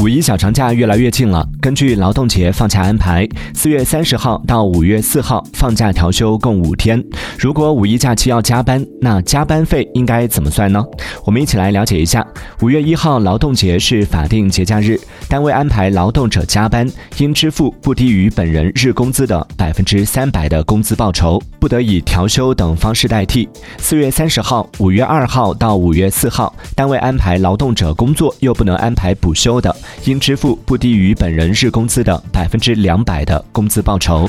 [0.00, 7.02] 五一小长假越来越近了，根据劳动节放假安排，四月三十号到五月四号放假调休共五天。
[7.36, 10.84] 如果五一假期要加班，那加班费应该怎么算呢？
[11.24, 12.24] 我们一起来了解一下。
[12.60, 14.96] 五月一号劳动节是法定节假日，
[15.28, 23.48] 单位安排劳动者加班，应支付不低于本人日工资的百分之三百的工资报酬，不得以调休等方式代替。
[23.78, 29.74] 四月三十号、五月二号到五月四号，单位安排劳动者工作又不能安排补休的。
[30.04, 34.28] 应支付不低于本人日工资的百分之两百的工资报酬。